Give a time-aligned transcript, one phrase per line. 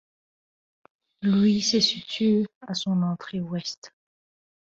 [1.21, 3.93] Louis se situe à son entrée ouest.